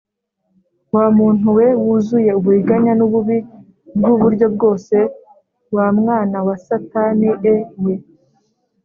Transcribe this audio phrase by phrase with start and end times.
[0.95, 3.37] Wa muntu we wuzuye uburiganya n ububi
[3.97, 4.95] bw uburyo bwose
[5.75, 7.31] wa mwana wa satanie
[7.83, 7.95] we